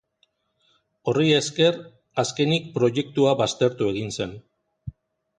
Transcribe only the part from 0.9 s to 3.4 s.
Hori esker azkenik proiektua